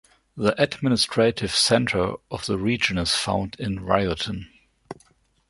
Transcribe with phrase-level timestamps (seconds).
[0.35, 4.47] The administrative centre of the region is found in Wiarton.